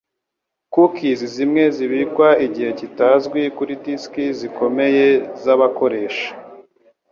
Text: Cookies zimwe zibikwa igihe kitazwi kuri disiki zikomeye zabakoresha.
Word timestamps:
Cookies 0.73 1.19
zimwe 1.35 1.63
zibikwa 1.75 2.27
igihe 2.45 2.69
kitazwi 2.79 3.41
kuri 3.57 3.73
disiki 3.83 4.25
zikomeye 4.39 5.05
zabakoresha. 5.43 6.29